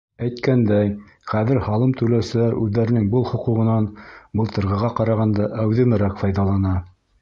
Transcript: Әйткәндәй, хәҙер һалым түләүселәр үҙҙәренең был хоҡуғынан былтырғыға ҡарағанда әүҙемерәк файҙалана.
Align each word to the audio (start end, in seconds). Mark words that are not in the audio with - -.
Әйткәндәй, 0.27 0.87
хәҙер 1.33 1.59
һалым 1.65 1.93
түләүселәр 2.01 2.57
үҙҙәренең 2.63 3.07
был 3.13 3.29
хоҡуғынан 3.35 3.89
былтырғыға 4.41 4.95
ҡарағанда 5.01 5.51
әүҙемерәк 5.67 6.23
файҙалана. 6.25 6.79